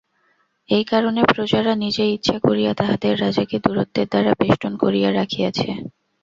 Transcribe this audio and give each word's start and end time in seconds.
এই 0.69 0.83
কারণে, 0.83 1.21
প্রজারা 1.31 1.73
নিজেই 1.83 2.11
ইচ্ছা 2.13 2.37
করিয়া 2.39 2.71
তাহাদের 2.73 3.13
রাজাকে 3.23 3.57
দূরত্বের 3.65 4.07
দ্বারা 4.07 4.31
বেষ্টন 4.39 4.73
করিয়া 4.83 5.09
রাখিয়াছে। 5.11 5.69